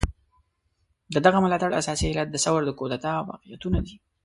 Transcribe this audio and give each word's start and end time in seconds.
د 1.13 1.15
دغه 1.25 1.37
ملاتړ 1.43 1.69
اساسي 1.81 2.05
علت 2.11 2.27
د 2.31 2.37
ثور 2.45 2.61
د 2.65 2.71
کودتا 2.79 3.13
واقعيتونه 3.29 3.79
دي. 3.85 3.95